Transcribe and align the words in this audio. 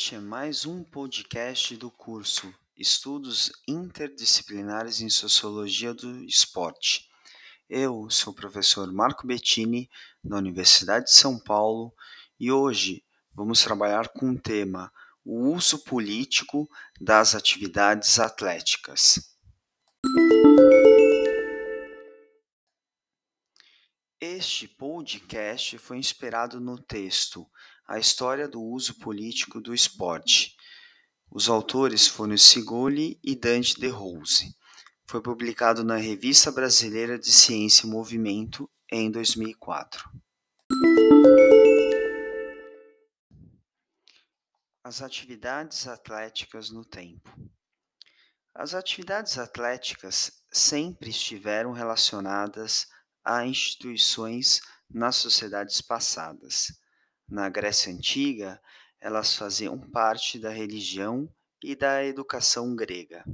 Este 0.00 0.14
é 0.14 0.18
mais 0.18 0.64
um 0.64 0.82
podcast 0.82 1.76
do 1.76 1.90
curso 1.90 2.50
Estudos 2.74 3.52
Interdisciplinares 3.68 5.02
em 5.02 5.10
Sociologia 5.10 5.92
do 5.92 6.24
Esporte. 6.24 7.06
Eu 7.68 8.08
sou 8.08 8.32
o 8.32 8.34
professor 8.34 8.90
Marco 8.90 9.26
Bettini, 9.26 9.90
da 10.24 10.38
Universidade 10.38 11.04
de 11.04 11.12
São 11.12 11.38
Paulo, 11.38 11.92
e 12.40 12.50
hoje 12.50 13.04
vamos 13.34 13.62
trabalhar 13.62 14.08
com 14.08 14.30
o 14.30 14.40
tema 14.40 14.90
o 15.22 15.50
uso 15.50 15.84
político 15.84 16.66
das 16.98 17.34
atividades 17.34 18.18
atléticas. 18.18 19.36
Este 24.18 24.66
podcast 24.66 25.76
foi 25.76 25.98
inspirado 25.98 26.58
no 26.58 26.78
texto 26.78 27.46
A 27.90 27.98
História 27.98 28.46
do 28.46 28.62
Uso 28.62 29.00
Político 29.00 29.60
do 29.60 29.74
Esporte. 29.74 30.54
Os 31.28 31.48
autores 31.48 32.06
foram 32.06 32.38
Sigoli 32.38 33.18
e 33.20 33.34
Dante 33.34 33.74
de 33.74 33.88
Rose. 33.88 34.54
Foi 35.08 35.20
publicado 35.20 35.82
na 35.82 35.96
Revista 35.96 36.52
Brasileira 36.52 37.18
de 37.18 37.32
Ciência 37.32 37.88
e 37.88 37.90
Movimento 37.90 38.70
em 38.92 39.10
2004. 39.10 40.08
As 44.84 45.02
atividades 45.02 45.88
atléticas 45.88 46.70
no 46.70 46.84
tempo. 46.84 47.28
As 48.54 48.72
atividades 48.72 49.36
atléticas 49.36 50.30
sempre 50.52 51.10
estiveram 51.10 51.72
relacionadas 51.72 52.86
a 53.24 53.44
instituições 53.44 54.60
nas 54.88 55.16
sociedades 55.16 55.80
passadas. 55.80 56.68
Na 57.30 57.48
Grécia 57.48 57.92
Antiga, 57.92 58.60
elas 59.00 59.36
faziam 59.36 59.78
parte 59.78 60.36
da 60.36 60.50
religião 60.50 61.32
e 61.62 61.76
da 61.76 62.04
educação 62.04 62.74
grega. 62.74 63.24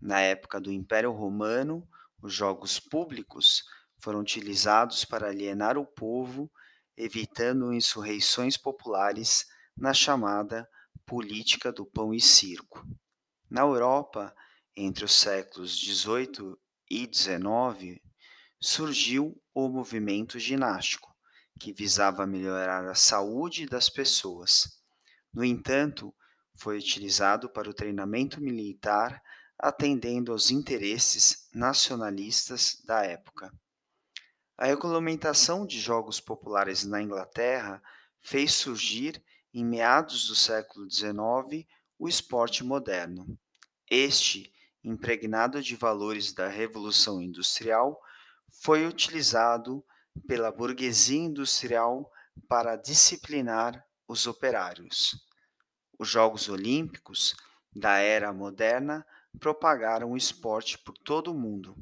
Na 0.00 0.20
época 0.20 0.60
do 0.60 0.72
Império 0.72 1.12
Romano, 1.12 1.88
os 2.20 2.34
jogos 2.34 2.80
públicos 2.80 3.62
foram 4.00 4.18
utilizados 4.18 5.04
para 5.04 5.28
alienar 5.28 5.78
o 5.78 5.86
povo, 5.86 6.50
evitando 6.96 7.72
insurreições 7.72 8.56
populares 8.56 9.46
na 9.76 9.94
chamada 9.94 10.68
política 11.06 11.70
do 11.70 11.86
pão 11.86 12.12
e 12.12 12.20
circo. 12.20 12.84
Na 13.48 13.60
Europa, 13.60 14.34
entre 14.76 15.04
os 15.04 15.12
séculos 15.12 15.78
XVIII 15.78 16.56
e 16.90 17.08
XIX, 17.12 18.00
surgiu 18.60 19.40
o 19.54 19.68
movimento 19.68 20.40
ginástico, 20.40 21.11
que 21.62 21.72
visava 21.72 22.26
melhorar 22.26 22.84
a 22.88 22.94
saúde 22.96 23.66
das 23.66 23.88
pessoas. 23.88 24.82
No 25.32 25.44
entanto, 25.44 26.12
foi 26.56 26.76
utilizado 26.76 27.48
para 27.48 27.70
o 27.70 27.72
treinamento 27.72 28.40
militar, 28.40 29.22
atendendo 29.56 30.32
aos 30.32 30.50
interesses 30.50 31.48
nacionalistas 31.54 32.82
da 32.84 33.04
época. 33.04 33.52
A 34.58 34.66
regulamentação 34.66 35.64
de 35.64 35.78
jogos 35.80 36.18
populares 36.18 36.82
na 36.82 37.00
Inglaterra 37.00 37.80
fez 38.20 38.54
surgir, 38.54 39.22
em 39.54 39.64
meados 39.64 40.26
do 40.26 40.34
século 40.34 40.90
XIX, 40.90 41.64
o 41.96 42.08
esporte 42.08 42.64
moderno. 42.64 43.38
Este, 43.88 44.52
impregnado 44.82 45.62
de 45.62 45.76
valores 45.76 46.32
da 46.32 46.48
Revolução 46.48 47.22
Industrial, 47.22 47.96
foi 48.50 48.84
utilizado 48.84 49.84
pela 50.26 50.50
burguesia 50.50 51.18
industrial 51.18 52.10
para 52.48 52.76
disciplinar 52.76 53.84
os 54.06 54.26
operários. 54.26 55.14
Os 55.98 56.08
Jogos 56.08 56.48
Olímpicos 56.48 57.34
da 57.74 57.98
era 57.98 58.32
moderna 58.32 59.06
propagaram 59.38 60.12
o 60.12 60.16
esporte 60.16 60.78
por 60.78 60.96
todo 60.98 61.32
o 61.32 61.38
mundo. 61.38 61.76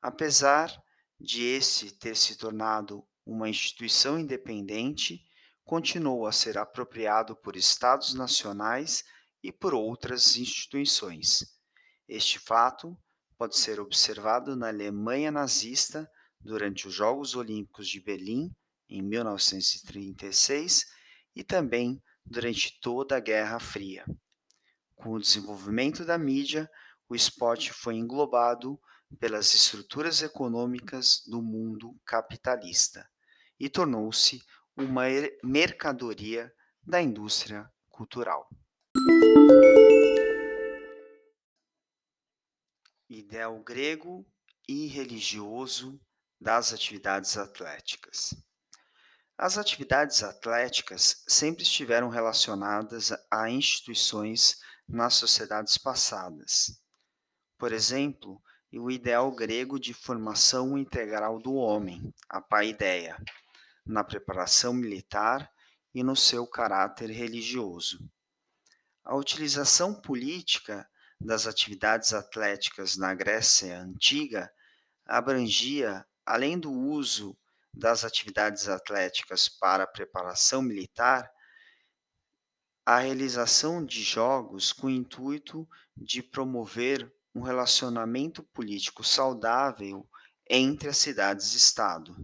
Apesar 0.00 0.70
de 1.18 1.42
esse 1.42 1.92
ter 1.92 2.16
se 2.16 2.36
tornado 2.36 3.04
uma 3.24 3.48
instituição 3.48 4.18
independente, 4.18 5.24
continuou 5.64 6.26
a 6.26 6.32
ser 6.32 6.58
apropriado 6.58 7.34
por 7.34 7.56
estados 7.56 8.14
nacionais 8.14 9.02
e 9.42 9.50
por 9.50 9.74
outras 9.74 10.36
instituições. 10.36 11.58
Este 12.06 12.38
fato 12.38 12.96
pode 13.36 13.56
ser 13.56 13.80
observado 13.80 14.54
na 14.54 14.68
Alemanha 14.68 15.30
nazista 15.30 16.10
durante 16.44 16.86
os 16.86 16.94
Jogos 16.94 17.34
Olímpicos 17.34 17.88
de 17.88 18.00
Berlim, 18.00 18.54
em 18.88 19.00
1936, 19.00 20.86
e 21.34 21.42
também 21.42 22.00
durante 22.24 22.78
toda 22.80 23.16
a 23.16 23.20
Guerra 23.20 23.58
Fria. 23.58 24.04
Com 24.94 25.14
o 25.14 25.20
desenvolvimento 25.20 26.04
da 26.04 26.18
mídia, 26.18 26.70
o 27.08 27.14
esporte 27.14 27.72
foi 27.72 27.96
englobado 27.96 28.78
pelas 29.18 29.54
estruturas 29.54 30.22
econômicas 30.22 31.22
do 31.26 31.42
mundo 31.42 31.98
capitalista 32.04 33.08
e 33.58 33.68
tornou-se 33.68 34.40
uma 34.76 35.04
mercadoria 35.42 36.52
da 36.82 37.00
indústria 37.00 37.70
cultural. 37.88 38.48
Ideal 43.08 43.62
grego 43.62 44.26
e 44.68 44.86
religioso 44.86 46.00
das 46.40 46.72
atividades 46.72 47.36
atléticas. 47.36 48.34
As 49.36 49.58
atividades 49.58 50.22
atléticas 50.22 51.22
sempre 51.26 51.62
estiveram 51.62 52.08
relacionadas 52.08 53.12
a 53.30 53.50
instituições 53.50 54.60
nas 54.88 55.14
sociedades 55.14 55.76
passadas. 55.76 56.80
Por 57.58 57.72
exemplo, 57.72 58.40
o 58.72 58.90
ideal 58.90 59.30
grego 59.32 59.78
de 59.78 59.94
formação 59.94 60.76
integral 60.76 61.38
do 61.38 61.54
homem, 61.54 62.12
a 62.28 62.40
paideia, 62.40 63.16
na 63.86 64.02
preparação 64.02 64.72
militar 64.72 65.50
e 65.94 66.02
no 66.02 66.16
seu 66.16 66.46
caráter 66.46 67.10
religioso. 67.10 67.98
A 69.04 69.14
utilização 69.14 69.94
política 69.94 70.88
das 71.20 71.46
atividades 71.46 72.12
atléticas 72.12 72.96
na 72.96 73.14
Grécia 73.14 73.80
Antiga 73.80 74.50
abrangia, 75.06 76.04
além 76.24 76.58
do 76.58 76.72
uso 76.72 77.36
das 77.72 78.04
atividades 78.04 78.68
atléticas 78.68 79.48
para 79.48 79.86
preparação 79.86 80.62
militar, 80.62 81.30
a 82.86 82.98
realização 82.98 83.84
de 83.84 84.02
jogos 84.02 84.72
com 84.72 84.88
o 84.88 84.90
intuito 84.90 85.68
de 85.96 86.22
promover 86.22 87.12
um 87.34 87.40
relacionamento 87.40 88.42
político 88.42 89.02
saudável 89.02 90.08
entre 90.48 90.88
as 90.88 90.98
cidades-estado. 90.98 92.14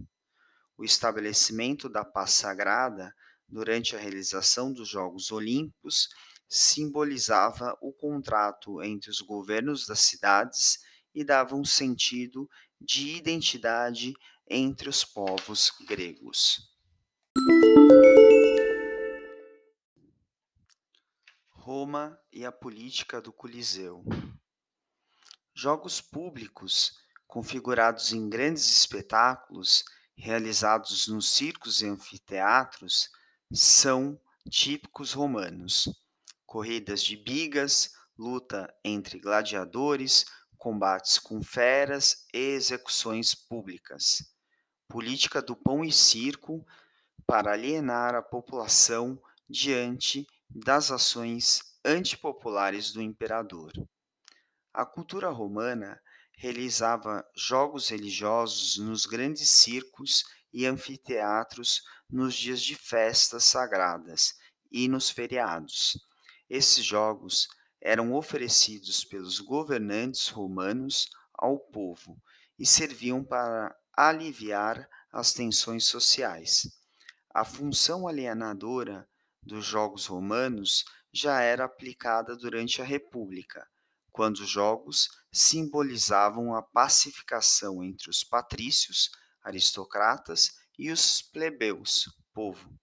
O 0.77 0.83
estabelecimento 0.83 1.89
da 1.89 2.05
paz 2.05 2.31
sagrada 2.31 3.13
durante 3.47 3.95
a 3.95 3.99
realização 3.99 4.71
dos 4.71 4.87
Jogos 4.87 5.31
Olímpicos 5.31 6.07
simbolizava 6.47 7.77
o 7.81 7.91
contrato 7.91 8.81
entre 8.81 9.09
os 9.09 9.19
governos 9.19 9.85
das 9.85 9.99
cidades 9.99 10.79
e 11.13 11.23
dava 11.23 11.55
um 11.55 11.65
sentido 11.65 12.49
de 12.81 13.15
identidade 13.15 14.13
entre 14.49 14.89
os 14.89 15.05
povos 15.05 15.71
gregos. 15.87 16.69
Roma 21.49 22.19
e 22.33 22.43
a 22.43 22.51
política 22.51 23.21
do 23.21 23.31
Coliseu. 23.31 24.03
Jogos 25.53 26.01
públicos, 26.01 26.93
configurados 27.27 28.11
em 28.11 28.27
grandes 28.27 28.69
espetáculos 28.69 29.85
realizados 30.17 31.07
nos 31.07 31.29
circos 31.29 31.81
e 31.81 31.87
anfiteatros, 31.87 33.09
são 33.53 34.19
típicos 34.49 35.13
romanos 35.13 35.87
corridas 36.51 37.01
de 37.01 37.15
bigas, 37.15 37.93
luta 38.17 38.67
entre 38.83 39.17
gladiadores, 39.17 40.25
combates 40.61 41.17
com 41.17 41.41
feras 41.41 42.27
e 42.31 42.37
execuções 42.37 43.33
públicas. 43.33 44.23
Política 44.87 45.41
do 45.41 45.55
pão 45.55 45.83
e 45.83 45.91
circo 45.91 46.63
para 47.25 47.53
alienar 47.53 48.13
a 48.13 48.21
população 48.21 49.19
diante 49.49 50.27
das 50.47 50.91
ações 50.91 51.79
antipopulares 51.83 52.91
do 52.93 53.01
imperador. 53.01 53.71
A 54.71 54.85
cultura 54.85 55.31
romana 55.31 55.99
realizava 56.37 57.27
jogos 57.35 57.89
religiosos 57.89 58.77
nos 58.77 59.07
grandes 59.07 59.49
circos 59.49 60.23
e 60.53 60.67
anfiteatros 60.67 61.81
nos 62.07 62.35
dias 62.35 62.61
de 62.61 62.75
festas 62.75 63.45
sagradas 63.45 64.35
e 64.71 64.87
nos 64.87 65.09
feriados 65.09 65.97
esses 66.51 66.83
jogos 66.83 67.47
eram 67.81 68.13
oferecidos 68.13 69.03
pelos 69.03 69.39
governantes 69.39 70.27
romanos 70.27 71.09
ao 71.33 71.57
povo 71.57 72.21
e 72.57 72.65
serviam 72.65 73.23
para 73.23 73.75
aliviar 73.91 74.87
as 75.11 75.33
tensões 75.33 75.85
sociais. 75.85 76.67
A 77.33 77.43
função 77.43 78.07
alienadora 78.07 79.07
dos 79.41 79.65
Jogos 79.65 80.05
Romanos 80.05 80.85
já 81.11 81.41
era 81.41 81.65
aplicada 81.65 82.35
durante 82.37 82.81
a 82.81 82.85
República, 82.85 83.67
quando 84.11 84.37
os 84.37 84.49
jogos 84.49 85.09
simbolizavam 85.31 86.53
a 86.55 86.61
pacificação 86.61 87.83
entre 87.83 88.09
os 88.09 88.23
patrícios, 88.23 89.09
aristocratas, 89.43 90.61
e 90.77 90.91
os 90.91 91.21
plebeus, 91.21 92.09
povo. 92.33 92.73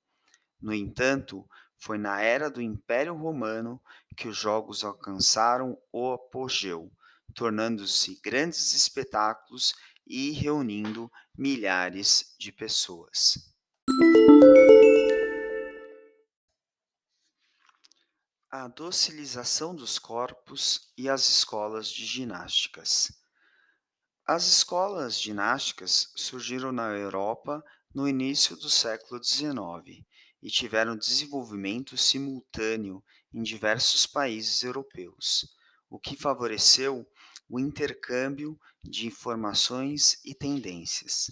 No 0.61 0.73
entanto, 0.73 1.49
foi 1.79 1.99
na 1.99 2.21
era 2.21 2.50
do 2.50 2.61
Império 2.61 3.15
Romano 3.15 3.81
que 4.19 4.26
os 4.26 4.37
jogos 4.37 4.82
alcançaram 4.82 5.81
o 5.93 6.12
apogeu, 6.12 6.91
tornando-se 7.37 8.20
grandes 8.20 8.75
espetáculos 8.75 9.73
e 10.05 10.32
reunindo 10.32 11.09
milhares 11.37 12.35
de 12.37 12.50
pessoas. 12.50 13.55
A 18.50 18.67
docilização 18.67 19.73
dos 19.73 20.00
corpos 20.00 20.93
e 20.97 21.09
as 21.09 21.29
escolas 21.29 21.88
de 21.88 22.05
ginásticas. 22.05 23.12
As 24.26 24.49
escolas 24.49 25.21
ginásticas 25.21 26.12
surgiram 26.17 26.73
na 26.73 26.88
Europa 26.88 27.62
no 27.94 28.09
início 28.09 28.56
do 28.56 28.69
século 28.69 29.23
XIX 29.23 30.05
e 30.43 30.50
tiveram 30.50 30.97
desenvolvimento 30.97 31.97
simultâneo 31.97 33.03
em 33.32 33.42
diversos 33.42 34.06
países 34.06 34.62
europeus, 34.62 35.46
o 35.88 35.98
que 35.98 36.16
favoreceu 36.16 37.06
o 37.48 37.58
intercâmbio 37.58 38.58
de 38.82 39.06
informações 39.06 40.19
e 40.25 40.34
tendências. 40.34 41.30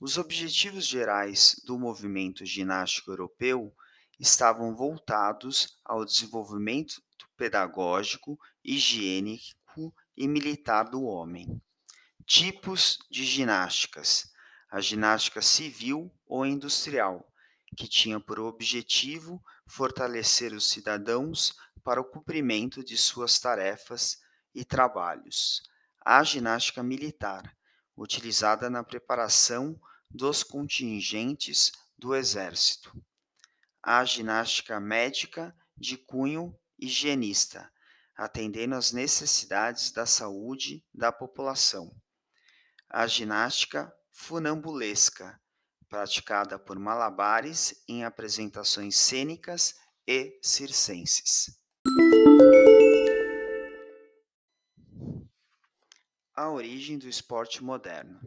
Os 0.00 0.16
objetivos 0.16 0.86
gerais 0.86 1.56
do 1.64 1.78
movimento 1.78 2.46
ginástico 2.46 3.10
europeu 3.10 3.74
estavam 4.18 4.74
voltados 4.74 5.78
ao 5.84 6.04
desenvolvimento 6.04 7.02
pedagógico, 7.36 8.38
higiênico 8.64 9.94
e 10.16 10.26
militar 10.26 10.84
do 10.84 11.02
homem. 11.02 11.60
Tipos 12.24 12.98
de 13.10 13.24
ginásticas: 13.24 14.30
a 14.70 14.80
ginástica 14.80 15.40
civil 15.40 16.12
ou 16.26 16.44
industrial, 16.44 17.26
que 17.78 17.86
tinha 17.86 18.18
por 18.18 18.40
objetivo 18.40 19.40
fortalecer 19.64 20.52
os 20.52 20.68
cidadãos 20.68 21.54
para 21.84 22.00
o 22.00 22.04
cumprimento 22.04 22.82
de 22.82 22.98
suas 22.98 23.38
tarefas 23.38 24.18
e 24.52 24.64
trabalhos. 24.64 25.62
A 26.04 26.24
ginástica 26.24 26.82
militar, 26.82 27.56
utilizada 27.96 28.68
na 28.68 28.82
preparação 28.82 29.80
dos 30.10 30.42
contingentes 30.42 31.70
do 31.96 32.16
exército. 32.16 32.92
A 33.80 34.04
ginástica 34.04 34.80
médica 34.80 35.54
de 35.76 35.96
cunho 35.96 36.58
higienista, 36.76 37.72
atendendo 38.16 38.74
às 38.74 38.90
necessidades 38.90 39.92
da 39.92 40.04
saúde 40.04 40.84
da 40.92 41.12
população. 41.12 41.94
A 42.90 43.06
ginástica 43.06 43.94
funambulesca, 44.10 45.40
praticada 45.88 46.58
por 46.58 46.78
malabares 46.78 47.82
em 47.88 48.04
apresentações 48.04 48.96
cênicas 48.96 49.74
e 50.06 50.38
circenses. 50.42 51.58
A 56.34 56.50
origem 56.50 56.98
do 56.98 57.08
esporte 57.08 57.64
moderno. 57.64 58.20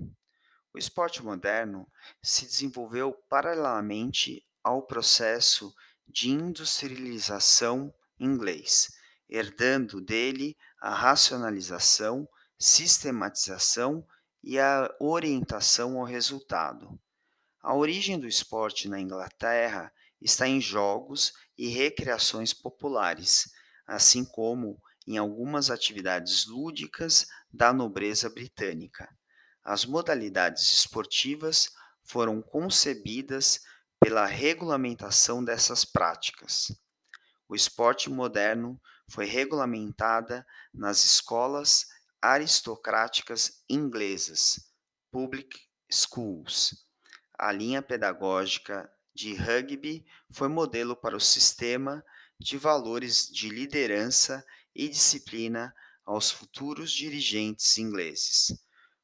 O 0.73 0.77
esporte 0.77 1.23
moderno 1.23 1.87
se 2.21 2.45
desenvolveu 2.45 3.13
paralelamente 3.29 4.45
ao 4.63 4.85
processo 4.85 5.73
de 6.07 6.29
industrialização 6.29 7.93
inglês, 8.19 8.89
herdando 9.29 10.01
dele 10.01 10.57
a 10.79 10.93
racionalização, 10.93 12.27
sistematização 12.59 14.05
e 14.43 14.59
a 14.59 14.93
orientação 14.99 15.97
ao 15.97 16.05
resultado. 16.05 16.99
A 17.63 17.75
origem 17.75 18.19
do 18.19 18.27
esporte 18.27 18.89
na 18.89 18.99
Inglaterra 18.99 19.93
está 20.19 20.47
em 20.47 20.59
jogos 20.59 21.31
e 21.55 21.67
recreações 21.67 22.53
populares, 22.53 23.51
assim 23.85 24.25
como 24.25 24.81
em 25.07 25.17
algumas 25.17 25.69
atividades 25.69 26.47
lúdicas 26.47 27.27
da 27.53 27.71
nobreza 27.71 28.29
britânica. 28.29 29.07
As 29.63 29.85
modalidades 29.85 30.71
esportivas 30.71 31.69
foram 32.03 32.41
concebidas 32.41 33.61
pela 33.99 34.25
regulamentação 34.25 35.43
dessas 35.43 35.85
práticas. 35.85 36.71
O 37.47 37.53
esporte 37.53 38.09
moderno 38.09 38.81
foi 39.07 39.25
regulamentada 39.25 40.45
nas 40.73 41.05
escolas 41.05 41.85
aristocráticas 42.19 43.63
inglesas, 43.69 44.71
public 45.11 45.59
schools, 45.91 46.73
a 47.41 47.51
linha 47.51 47.81
pedagógica 47.81 48.87
de 49.15 49.33
rugby 49.33 50.05
foi 50.29 50.47
modelo 50.47 50.95
para 50.95 51.17
o 51.17 51.19
sistema 51.19 52.05
de 52.39 52.55
valores 52.55 53.27
de 53.27 53.49
liderança 53.49 54.45
e 54.75 54.87
disciplina 54.87 55.73
aos 56.05 56.29
futuros 56.29 56.91
dirigentes 56.91 57.79
ingleses. 57.79 58.55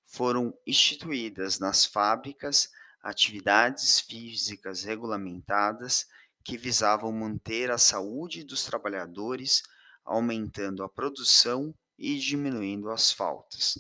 Foram 0.06 0.56
instituídas 0.68 1.58
nas 1.58 1.84
fábricas 1.88 2.70
atividades 3.02 4.02
físicas 4.02 4.84
regulamentadas 4.84 6.06
que 6.44 6.60
visavam 6.60 7.12
manter 7.12 7.72
a 7.72 7.78
saúde 7.80 8.44
dos 8.44 8.64
trabalhadores, 8.64 9.64
aumentando 10.06 10.84
a 10.84 10.90
produção 10.90 11.74
e 11.98 12.20
diminuindo 12.20 12.92
as 12.92 13.12
faltas. 13.12 13.80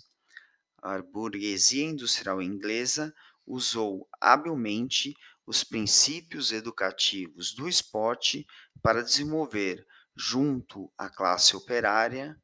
A 0.81 1.00
burguesia 1.00 1.86
industrial 1.86 2.42
inglesa 2.42 3.13
usou 3.48 4.08
habilmente 4.20 5.16
os 5.46 5.64
princípios 5.64 6.52
educativos 6.52 7.54
do 7.54 7.70
esporte 7.70 8.46
para 8.84 9.02
desenvolver, 9.02 9.88
junto 10.16 10.92
à 10.98 11.10
classe 11.10 11.56
operária, 11.56 12.38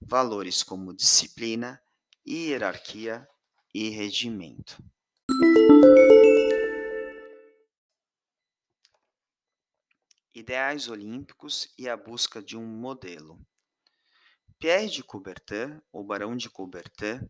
valores 0.00 0.62
como 0.62 0.94
disciplina, 0.94 1.80
hierarquia 2.26 3.28
e 3.74 3.90
regimento. 3.90 4.82
Ideais 10.34 10.88
olímpicos 10.88 11.72
e 11.78 11.88
a 11.88 11.96
busca 11.96 12.42
de 12.42 12.56
um 12.56 12.64
modelo. 12.64 13.38
Pierre 14.58 14.88
de 14.88 15.02
Coubertin, 15.02 15.80
ou 15.92 16.04
Barão 16.04 16.36
de 16.36 16.48
Coubertin, 16.48 17.20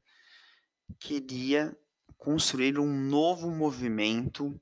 queria 1.01 1.77
construir 2.17 2.79
um 2.79 2.93
novo 2.93 3.51
movimento 3.51 4.61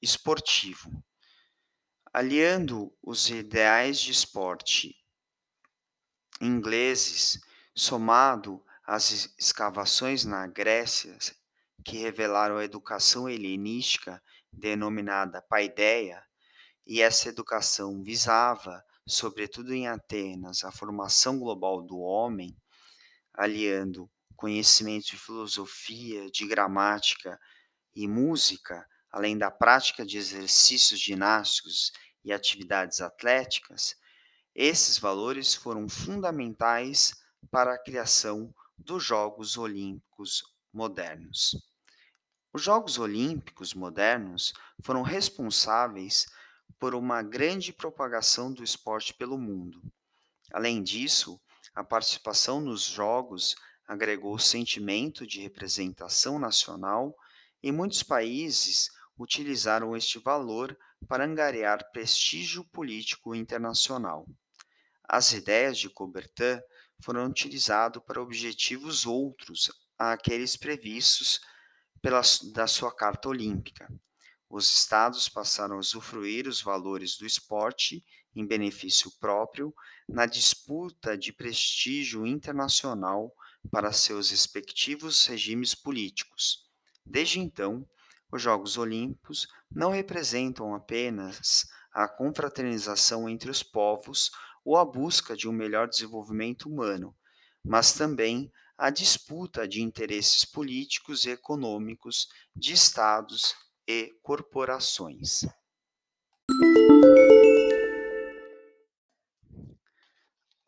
esportivo, 0.00 0.90
aliando 2.12 2.92
os 3.02 3.30
ideais 3.30 4.00
de 4.00 4.12
esporte 4.12 4.96
ingleses, 6.40 7.40
somado 7.74 8.64
às 8.84 9.32
escavações 9.38 10.24
na 10.24 10.46
Grécia, 10.46 11.16
que 11.84 11.98
revelaram 11.98 12.58
a 12.58 12.64
educação 12.64 13.28
helenística 13.28 14.22
denominada 14.52 15.40
paideia, 15.40 16.22
e 16.86 17.00
essa 17.00 17.28
educação 17.28 18.02
visava, 18.02 18.84
sobretudo 19.06 19.72
em 19.72 19.86
Atenas, 19.86 20.64
a 20.64 20.72
formação 20.72 21.38
global 21.38 21.80
do 21.80 21.98
homem, 21.98 22.56
aliando 23.32 24.10
conhecimento 24.42 25.06
de 25.06 25.16
filosofia, 25.16 26.28
de 26.28 26.44
gramática 26.48 27.38
e 27.94 28.08
música, 28.08 28.84
além 29.08 29.38
da 29.38 29.52
prática 29.52 30.04
de 30.04 30.18
exercícios 30.18 30.98
ginásticos 30.98 31.92
e 32.24 32.32
atividades 32.32 33.00
atléticas, 33.00 33.94
esses 34.52 34.98
valores 34.98 35.54
foram 35.54 35.88
fundamentais 35.88 37.14
para 37.52 37.74
a 37.74 37.78
criação 37.78 38.52
dos 38.76 39.04
Jogos 39.04 39.56
Olímpicos 39.56 40.42
modernos. 40.72 41.56
Os 42.52 42.62
Jogos 42.62 42.98
Olímpicos 42.98 43.74
modernos 43.74 44.52
foram 44.82 45.02
responsáveis 45.02 46.26
por 46.80 46.96
uma 46.96 47.22
grande 47.22 47.72
propagação 47.72 48.52
do 48.52 48.64
esporte 48.64 49.14
pelo 49.14 49.38
mundo. 49.38 49.80
Além 50.52 50.82
disso, 50.82 51.40
a 51.72 51.84
participação 51.84 52.60
nos 52.60 52.82
Jogos 52.82 53.54
agregou 53.86 54.38
sentimento 54.38 55.26
de 55.26 55.40
representação 55.40 56.38
nacional 56.38 57.16
e 57.62 57.70
muitos 57.70 58.02
países 58.02 58.88
utilizaram 59.18 59.96
este 59.96 60.18
valor 60.18 60.76
para 61.08 61.24
angariar 61.24 61.90
prestígio 61.92 62.64
político 62.64 63.34
internacional. 63.34 64.26
As 65.08 65.32
ideias 65.32 65.78
de 65.78 65.88
Coubertin 65.88 66.60
foram 67.02 67.26
utilizadas 67.26 68.02
para 68.04 68.22
objetivos 68.22 69.04
outros 69.04 69.70
àqueles 69.98 70.56
previstos 70.56 71.40
pela, 72.00 72.22
da 72.52 72.66
sua 72.66 72.94
Carta 72.94 73.28
Olímpica. 73.28 73.88
Os 74.48 74.70
estados 74.70 75.28
passaram 75.28 75.76
a 75.76 75.78
usufruir 75.78 76.46
os 76.46 76.60
valores 76.60 77.16
do 77.16 77.26
esporte 77.26 78.04
em 78.34 78.46
benefício 78.46 79.10
próprio 79.18 79.74
na 80.08 80.26
disputa 80.26 81.16
de 81.16 81.32
prestígio 81.32 82.26
internacional 82.26 83.32
para 83.70 83.92
seus 83.92 84.30
respectivos 84.30 85.26
regimes 85.26 85.74
políticos. 85.74 86.66
Desde 87.04 87.40
então, 87.40 87.86
os 88.32 88.40
Jogos 88.40 88.78
Olímpicos 88.78 89.46
não 89.70 89.90
representam 89.90 90.74
apenas 90.74 91.66
a 91.92 92.08
confraternização 92.08 93.28
entre 93.28 93.50
os 93.50 93.62
povos 93.62 94.30
ou 94.64 94.76
a 94.76 94.84
busca 94.84 95.36
de 95.36 95.48
um 95.48 95.52
melhor 95.52 95.88
desenvolvimento 95.88 96.68
humano, 96.68 97.14
mas 97.64 97.92
também 97.92 98.50
a 98.78 98.90
disputa 98.90 99.68
de 99.68 99.82
interesses 99.82 100.44
políticos 100.44 101.24
e 101.24 101.30
econômicos 101.30 102.28
de 102.54 102.72
estados 102.72 103.54
e 103.86 104.12
corporações. 104.22 105.44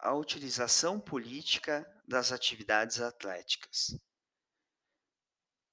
A 0.05 0.13
utilização 0.13 1.01
política 1.01 1.91
das 2.07 2.31
atividades 2.31 3.01
atléticas. 3.01 3.99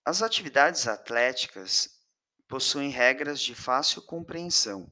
As 0.05 0.21
atividades 0.21 0.87
atléticas 0.87 1.99
possuem 2.47 2.89
regras 2.91 3.41
de 3.41 3.53
fácil 3.53 4.01
compreensão, 4.03 4.89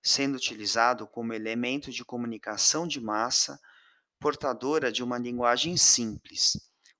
sendo 0.00 0.36
utilizado 0.36 1.04
como 1.04 1.32
elemento 1.32 1.90
de 1.90 2.04
comunicação 2.04 2.86
de 2.86 3.00
massa 3.00 3.60
portadora 4.20 4.92
de 4.92 5.02
uma 5.02 5.18
linguagem 5.18 5.76
simples. 5.76 6.52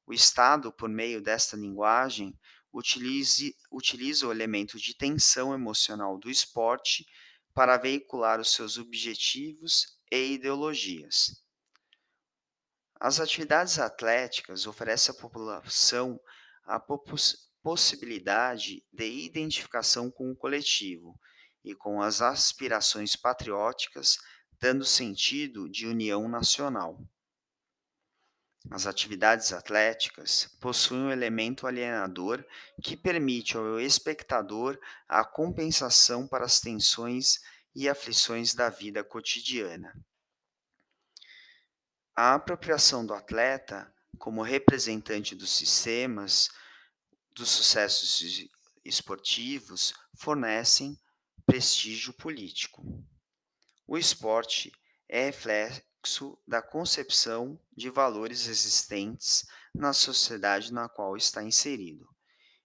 O 0.04 0.12
Estado, 0.12 0.72
por 0.72 0.88
meio 0.88 1.22
desta 1.22 1.56
linguagem, 1.56 2.36
utilize, 2.72 3.56
utiliza 3.70 4.26
o 4.26 4.32
elemento 4.32 4.76
de 4.76 4.92
tensão 4.92 5.54
emocional 5.54 6.18
do 6.18 6.28
esporte 6.28 7.06
para 7.54 7.76
veicular 7.76 8.40
os 8.40 8.50
seus 8.50 8.76
objetivos 8.76 9.96
e 10.10 10.32
ideologias. 10.32 11.45
As 12.98 13.20
atividades 13.20 13.78
atléticas 13.78 14.66
oferecem 14.66 15.14
à 15.14 15.18
população 15.18 16.18
a 16.64 16.80
possibilidade 17.62 18.82
de 18.92 19.04
identificação 19.04 20.10
com 20.10 20.30
o 20.30 20.36
coletivo 20.36 21.18
e 21.62 21.74
com 21.74 22.00
as 22.00 22.22
aspirações 22.22 23.14
patrióticas, 23.14 24.18
dando 24.58 24.84
sentido 24.84 25.68
de 25.68 25.86
união 25.86 26.28
nacional. 26.28 26.98
As 28.70 28.86
atividades 28.86 29.52
atléticas 29.52 30.48
possuem 30.60 31.02
um 31.02 31.10
elemento 31.10 31.66
alienador 31.66 32.44
que 32.82 32.96
permite 32.96 33.56
ao 33.56 33.78
espectador 33.78 34.78
a 35.06 35.24
compensação 35.24 36.26
para 36.26 36.44
as 36.44 36.60
tensões 36.60 37.40
e 37.74 37.88
aflições 37.88 38.54
da 38.54 38.68
vida 38.70 39.04
cotidiana. 39.04 39.94
A 42.18 42.32
apropriação 42.32 43.04
do 43.04 43.12
atleta 43.12 43.92
como 44.18 44.40
representante 44.40 45.34
dos 45.34 45.50
sistemas 45.50 46.48
dos 47.34 47.50
sucessos 47.50 48.48
esportivos 48.82 49.92
fornecem 50.14 50.98
prestígio 51.44 52.14
político. 52.14 52.82
O 53.86 53.98
esporte 53.98 54.72
é 55.06 55.26
reflexo 55.26 56.38
da 56.48 56.62
concepção 56.62 57.60
de 57.76 57.90
valores 57.90 58.46
existentes 58.46 59.46
na 59.74 59.92
sociedade 59.92 60.72
na 60.72 60.88
qual 60.88 61.18
está 61.18 61.42
inserido. 61.42 62.08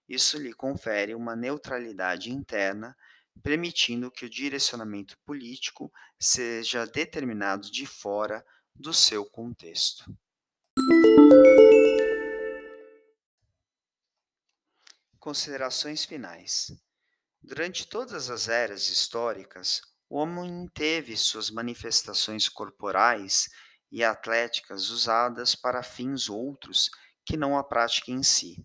Isso 0.08 0.38
lhe 0.38 0.54
confere 0.54 1.14
uma 1.14 1.36
neutralidade 1.36 2.32
interna, 2.32 2.96
permitindo 3.42 4.10
que 4.10 4.24
o 4.24 4.30
direcionamento 4.30 5.18
político 5.26 5.92
seja 6.18 6.86
determinado 6.86 7.70
de 7.70 7.84
fora 7.84 8.42
do 8.74 8.92
seu 8.92 9.24
contexto. 9.24 10.04
Considerações 15.18 16.04
finais. 16.04 16.72
Durante 17.42 17.86
todas 17.86 18.30
as 18.30 18.48
eras 18.48 18.88
históricas, 18.88 19.80
o 20.08 20.16
homem 20.16 20.68
teve 20.74 21.16
suas 21.16 21.50
manifestações 21.50 22.48
corporais 22.48 23.48
e 23.90 24.02
atléticas 24.02 24.90
usadas 24.90 25.54
para 25.54 25.82
fins 25.82 26.28
outros 26.28 26.90
que 27.24 27.36
não 27.36 27.56
a 27.56 27.64
prática 27.64 28.10
em 28.10 28.22
si. 28.22 28.64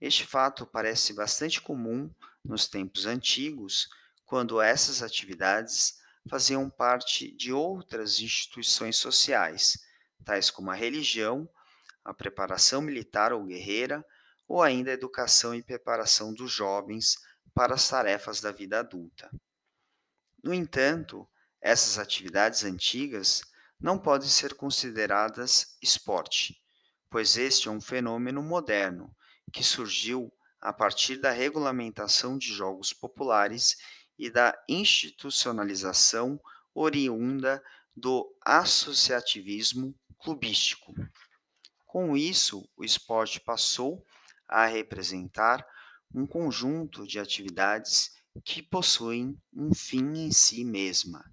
Este 0.00 0.26
fato 0.26 0.66
parece 0.66 1.12
bastante 1.12 1.60
comum 1.60 2.10
nos 2.44 2.66
tempos 2.68 3.04
antigos, 3.04 3.88
quando 4.24 4.60
essas 4.60 5.02
atividades 5.02 5.99
faziam 6.30 6.70
parte 6.70 7.32
de 7.32 7.52
outras 7.52 8.20
instituições 8.20 8.96
sociais, 8.96 9.76
tais 10.24 10.48
como 10.48 10.70
a 10.70 10.74
religião, 10.74 11.50
a 12.04 12.14
preparação 12.14 12.80
militar 12.80 13.32
ou 13.32 13.44
guerreira, 13.44 14.06
ou 14.46 14.62
ainda 14.62 14.92
a 14.92 14.94
educação 14.94 15.52
e 15.52 15.62
preparação 15.62 16.32
dos 16.32 16.52
jovens 16.52 17.16
para 17.52 17.74
as 17.74 17.88
tarefas 17.88 18.40
da 18.40 18.52
vida 18.52 18.78
adulta. 18.78 19.28
No 20.42 20.54
entanto, 20.54 21.28
essas 21.60 21.98
atividades 21.98 22.62
antigas 22.62 23.42
não 23.80 23.98
podem 23.98 24.28
ser 24.28 24.54
consideradas 24.54 25.76
esporte, 25.82 26.62
pois 27.10 27.36
este 27.36 27.66
é 27.66 27.70
um 27.72 27.80
fenômeno 27.80 28.40
moderno 28.40 29.12
que 29.52 29.64
surgiu 29.64 30.32
a 30.60 30.72
partir 30.72 31.16
da 31.16 31.32
regulamentação 31.32 32.38
de 32.38 32.52
jogos 32.52 32.92
populares 32.92 33.76
e 34.20 34.30
da 34.30 34.54
institucionalização 34.68 36.38
oriunda 36.74 37.62
do 37.96 38.30
associativismo 38.44 39.94
clubístico. 40.18 40.94
Com 41.86 42.14
isso, 42.14 42.68
o 42.76 42.84
esporte 42.84 43.40
passou 43.40 44.04
a 44.46 44.66
representar 44.66 45.66
um 46.14 46.26
conjunto 46.26 47.06
de 47.06 47.18
atividades 47.18 48.12
que 48.44 48.62
possuem 48.62 49.40
um 49.54 49.74
fim 49.74 50.26
em 50.26 50.30
si 50.30 50.64
mesma. 50.64 51.24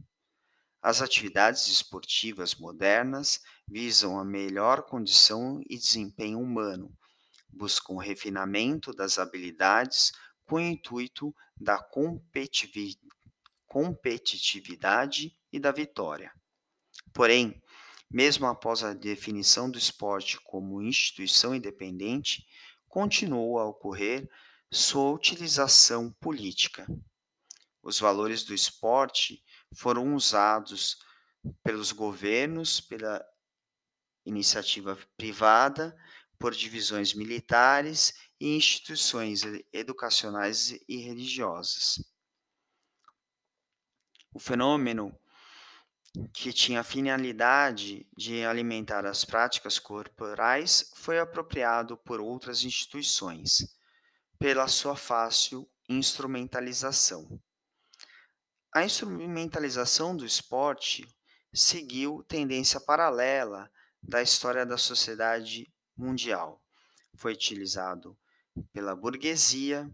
As 0.81 1.01
atividades 1.01 1.67
esportivas 1.67 2.55
modernas 2.55 3.41
visam 3.67 4.17
a 4.17 4.23
melhor 4.23 4.83
condição 4.83 5.61
e 5.69 5.77
desempenho 5.77 6.39
humano, 6.39 6.95
buscam 7.49 7.95
o 7.95 7.99
refinamento 7.99 8.93
das 8.93 9.19
habilidades 9.19 10.13
com 10.47 10.55
o 10.55 10.61
intuito 10.61 11.35
da 11.55 11.77
competitividade 13.67 15.37
e 15.51 15.59
da 15.59 15.71
vitória. 15.71 16.31
Porém, 17.13 17.61
mesmo 18.09 18.47
após 18.47 18.83
a 18.83 18.93
definição 18.93 19.69
do 19.69 19.77
esporte 19.77 20.39
como 20.41 20.81
instituição 20.81 21.53
independente, 21.53 22.47
continuou 22.87 23.59
a 23.59 23.65
ocorrer 23.65 24.29
sua 24.71 25.11
utilização 25.11 26.11
política. 26.13 26.87
Os 27.83 27.99
valores 27.99 28.43
do 28.43 28.53
esporte 28.53 29.43
foram 29.75 30.15
usados 30.15 30.97
pelos 31.63 31.91
governos, 31.91 32.79
pela 32.79 33.23
iniciativa 34.25 34.97
privada, 35.15 35.97
por 36.39 36.53
divisões 36.53 37.13
militares 37.13 38.13
e 38.39 38.55
instituições 38.55 39.41
educacionais 39.73 40.77
e 40.87 40.97
religiosas. 40.97 42.03
O 44.33 44.39
fenômeno 44.39 45.17
que 46.33 46.51
tinha 46.51 46.81
a 46.81 46.83
finalidade 46.83 48.07
de 48.15 48.43
alimentar 48.43 49.05
as 49.05 49.23
práticas 49.23 49.77
corporais 49.77 50.91
foi 50.95 51.19
apropriado 51.19 51.97
por 51.97 52.19
outras 52.19 52.63
instituições 52.63 53.75
pela 54.39 54.67
sua 54.67 54.95
fácil 54.95 55.69
instrumentalização. 55.89 57.39
A 58.73 58.83
instrumentalização 58.83 60.15
do 60.15 60.25
esporte 60.25 61.07
seguiu 61.53 62.23
tendência 62.27 62.79
paralela 62.79 63.71
da 64.01 64.21
história 64.21 64.65
da 64.65 64.77
sociedade 64.77 65.71
mundial. 65.97 66.61
Foi 67.15 67.33
utilizado 67.33 68.17
pela 68.71 68.95
burguesia, 68.95 69.89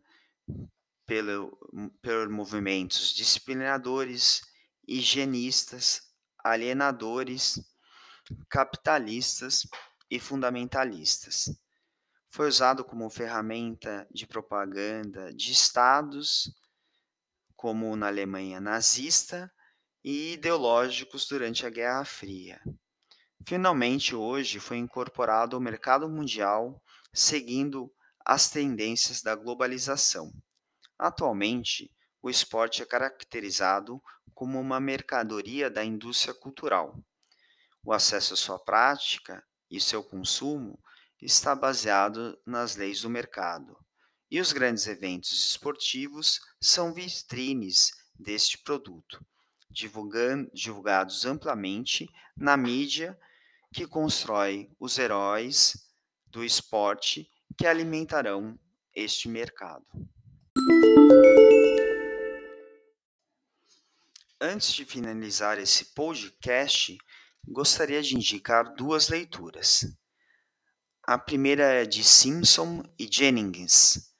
pelo, 1.05 1.57
por 2.01 2.29
movimentos 2.29 3.13
disciplinadores, 3.13 4.41
higienistas, 4.87 6.13
alienadores, 6.43 7.59
capitalistas 8.49 9.67
e 10.09 10.19
fundamentalistas 10.19 11.49
foi 12.33 12.47
usado 12.47 12.83
como 12.83 13.07
ferramenta 13.11 14.07
de 14.11 14.25
propaganda 14.25 15.31
de 15.31 15.51
estados, 15.51 16.51
como 17.55 17.95
na 17.95 18.07
Alemanha 18.07 18.59
nazista, 18.59 19.53
e 20.03 20.33
ideológicos 20.33 21.27
durante 21.27 21.63
a 21.63 21.69
Guerra 21.69 22.03
Fria. 22.03 22.59
Finalmente, 23.45 24.15
hoje 24.15 24.59
foi 24.59 24.77
incorporado 24.77 25.55
ao 25.55 25.61
mercado 25.61 26.07
mundial, 26.07 26.81
seguindo 27.13 27.93
as 28.25 28.49
tendências 28.49 29.21
da 29.21 29.35
globalização. 29.35 30.31
Atualmente, 30.97 31.91
o 32.21 32.29
esporte 32.29 32.81
é 32.81 32.85
caracterizado 32.85 34.01
como 34.33 34.59
uma 34.59 34.79
mercadoria 34.79 35.69
da 35.69 35.83
indústria 35.83 36.33
cultural. 36.33 36.97
O 37.83 37.91
acesso 37.91 38.33
à 38.33 38.37
sua 38.37 38.57
prática 38.57 39.43
e 39.69 39.79
seu 39.81 40.01
consumo 40.01 40.79
está 41.21 41.53
baseado 41.53 42.39
nas 42.45 42.77
leis 42.77 43.01
do 43.01 43.09
mercado, 43.09 43.77
e 44.31 44.39
os 44.39 44.53
grandes 44.53 44.87
eventos 44.87 45.31
esportivos 45.31 46.39
são 46.61 46.93
vitrines 46.93 47.91
deste 48.17 48.57
produto, 48.57 49.19
divulgados 49.69 51.25
amplamente 51.25 52.09
na 52.37 52.55
mídia 52.55 53.19
que 53.73 53.87
constrói 53.87 54.69
os 54.79 54.99
heróis 54.99 55.89
do 56.27 56.43
esporte 56.43 57.27
que 57.57 57.65
alimentarão 57.65 58.57
este 58.93 59.27
mercado. 59.27 59.85
Antes 64.39 64.73
de 64.73 64.85
finalizar 64.85 65.57
esse 65.57 65.85
podcast, 65.93 66.97
gostaria 67.47 68.01
de 68.03 68.15
indicar 68.15 68.75
duas 68.75 69.09
leituras. 69.09 69.85
A 71.01 71.17
primeira 71.17 71.63
é 71.63 71.85
de 71.85 72.03
Simpson 72.03 72.83
e 72.99 73.09
Jennings, 73.11 74.13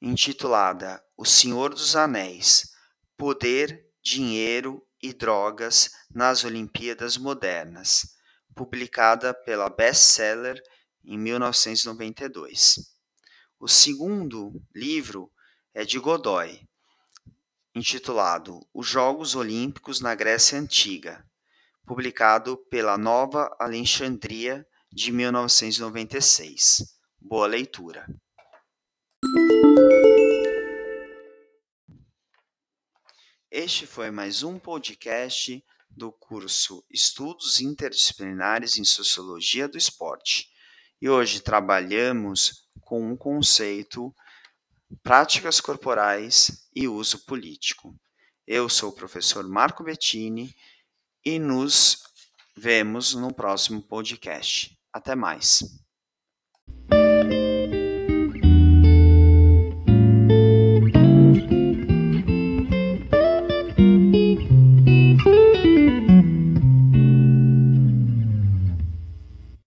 intitulada 0.00 1.02
O 1.16 1.24
Senhor 1.24 1.70
dos 1.70 1.96
Anéis: 1.96 2.72
Poder, 3.16 3.90
Dinheiro 4.02 4.86
e 5.02 5.12
Drogas 5.12 5.90
nas 6.10 6.44
Olimpíadas 6.44 7.16
Modernas, 7.16 8.15
publicada 8.56 9.34
pela 9.34 9.68
Bestseller 9.68 10.60
em 11.04 11.18
1992. 11.18 12.76
O 13.60 13.68
segundo 13.68 14.60
livro 14.74 15.30
é 15.74 15.84
de 15.84 15.98
Godoy, 15.98 16.66
intitulado 17.74 18.66
Os 18.72 18.88
Jogos 18.88 19.34
Olímpicos 19.34 20.00
na 20.00 20.14
Grécia 20.14 20.58
Antiga, 20.58 21.22
publicado 21.86 22.56
pela 22.70 22.96
Nova 22.96 23.54
Alexandria 23.60 24.66
de 24.90 25.12
1996. 25.12 26.98
Boa 27.20 27.46
leitura. 27.46 28.06
Este 33.50 33.86
foi 33.86 34.10
mais 34.10 34.42
um 34.42 34.58
podcast 34.58 35.62
do 35.90 36.12
curso 36.12 36.84
Estudos 36.90 37.60
Interdisciplinares 37.60 38.78
em 38.78 38.84
Sociologia 38.84 39.68
do 39.68 39.78
Esporte. 39.78 40.48
E 41.00 41.08
hoje 41.08 41.40
trabalhamos 41.40 42.68
com 42.80 43.12
o 43.12 43.16
conceito 43.16 44.14
práticas 45.02 45.60
corporais 45.60 46.68
e 46.74 46.86
uso 46.88 47.24
político. 47.24 47.98
Eu 48.46 48.68
sou 48.68 48.90
o 48.90 48.94
professor 48.94 49.46
Marco 49.48 49.82
Bettini 49.82 50.54
e 51.24 51.38
nos 51.38 52.02
vemos 52.56 53.14
no 53.14 53.34
próximo 53.34 53.82
podcast. 53.82 54.78
Até 54.92 55.14
mais. 55.14 55.85